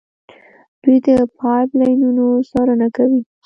دوی 0.81 0.97
د 1.05 1.07
پایپ 1.37 1.69
لاینونو 1.79 2.25
څارنه 2.51 2.87
کوي. 2.95 3.21